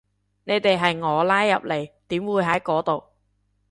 [0.45, 3.03] 你哋係我拉入嚟，點會喺嗰度